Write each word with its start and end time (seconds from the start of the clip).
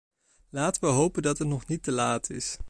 Laten 0.49 0.81
we 0.81 0.87
hopen 0.87 1.21
dat 1.21 1.37
het 1.37 1.47
nog 1.47 1.67
niet 1.67 1.83
te 1.83 1.91
laat 1.91 2.29
is. 2.29 2.57